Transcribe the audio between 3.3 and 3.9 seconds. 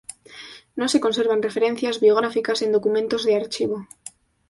archivo.